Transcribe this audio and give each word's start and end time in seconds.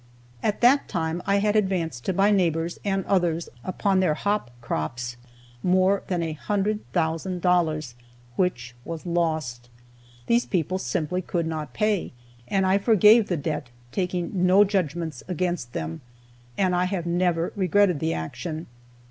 At 0.41 0.61
that 0.61 0.87
time 0.87 1.21
I 1.27 1.35
had 1.37 1.55
advanced 1.55 2.05
to 2.05 2.13
my 2.13 2.31
neighbors 2.31 2.79
and 2.83 3.05
others 3.05 3.49
upon 3.63 3.99
their 3.99 4.15
hop 4.15 4.49
crops 4.59 5.15
more 5.61 6.01
than 6.07 6.23
a 6.23 6.31
hundred 6.33 6.79
thousand 6.91 7.43
dollars, 7.43 7.93
which 8.35 8.73
was 8.83 9.05
lost. 9.05 9.69
These 10.25 10.47
people 10.47 10.79
simply 10.79 11.21
could 11.21 11.45
not 11.45 11.73
pay, 11.75 12.13
and 12.47 12.65
I 12.65 12.79
forgave 12.79 13.27
the 13.27 13.37
debt, 13.37 13.69
taking 13.91 14.31
no 14.33 14.63
judgments 14.63 15.21
against 15.27 15.73
them, 15.73 16.01
and 16.57 16.75
I 16.75 16.85
have 16.85 17.05
never 17.05 17.53
regretted 17.55 17.99
the 17.99 18.15
action. 18.15 18.65